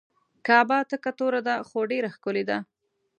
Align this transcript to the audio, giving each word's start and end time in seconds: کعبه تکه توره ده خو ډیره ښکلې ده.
کعبه 0.45 0.77
تکه 0.89 1.11
توره 1.17 1.41
ده 1.47 1.55
خو 1.67 1.79
ډیره 1.91 2.09
ښکلې 2.15 2.43
ده. 2.49 2.57